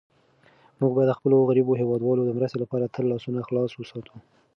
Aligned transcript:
موږ 0.79 0.91
باید 0.95 1.09
د 1.09 1.17
خپلو 1.19 1.37
غریبو 1.49 1.79
هېوادوالو 1.81 2.21
د 2.25 2.31
مرستې 2.37 2.57
لپاره 2.63 2.91
تل 2.93 3.05
لاسونه 3.11 3.39
خلاص 3.47 3.71
وساتو. 3.75 4.15